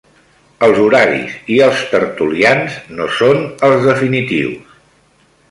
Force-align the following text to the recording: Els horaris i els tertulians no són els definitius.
Els 0.67 0.79
horaris 0.83 1.35
i 1.55 1.59
els 1.65 1.83
tertulians 1.91 2.79
no 3.01 3.11
són 3.19 3.45
els 3.69 3.87
definitius. 3.93 4.81